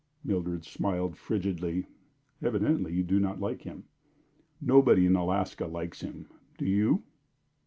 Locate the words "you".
2.91-3.03, 6.65-7.03